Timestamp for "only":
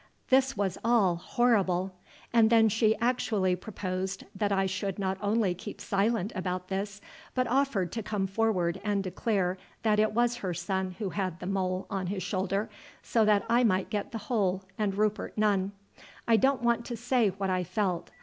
5.21-5.53